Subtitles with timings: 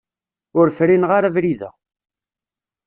[0.59, 1.69] Ur frineɣ ara abrid-a.